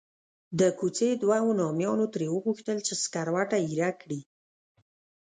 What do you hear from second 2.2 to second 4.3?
وغوښتل چې سکروټه ایره کړي.